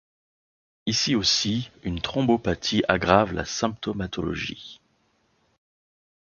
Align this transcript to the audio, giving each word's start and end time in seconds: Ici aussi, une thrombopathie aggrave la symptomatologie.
Ici 0.87 1.13
aussi, 1.13 1.69
une 1.83 2.01
thrombopathie 2.01 2.81
aggrave 2.87 3.33
la 3.33 3.45
symptomatologie. 3.45 4.81